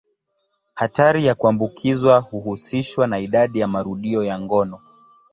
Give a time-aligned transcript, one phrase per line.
[0.75, 4.79] Hatari ya kuambukizwa huhusishwa na idadi ya marudio ya ngono.